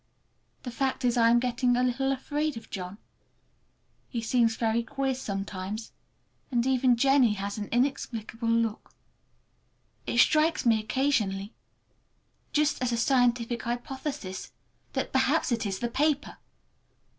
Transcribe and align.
The 0.63 0.71
fact 0.71 1.05
is, 1.05 1.15
I 1.15 1.29
am 1.29 1.39
getting 1.39 1.77
a 1.77 1.83
little 1.83 2.11
afraid 2.11 2.57
of 2.57 2.71
John. 2.71 2.97
He 4.09 4.19
seems 4.19 4.55
very 4.55 4.81
queer 4.81 5.13
sometimes, 5.13 5.91
and 6.49 6.65
even 6.65 6.97
Jennie 6.97 7.35
has 7.35 7.59
an 7.59 7.67
inexplicable 7.67 8.47
look. 8.49 8.95
It 10.07 10.17
strikes 10.19 10.65
me 10.65 10.79
occasionally, 10.79 11.53
just 12.51 12.81
as 12.81 12.91
a 12.91 12.97
scientific 12.97 13.61
hypothesis, 13.61 14.51
that 14.93 15.13
perhaps 15.13 15.51
it 15.51 15.67
is 15.67 15.77
the 15.77 15.87
paper! 15.87 16.37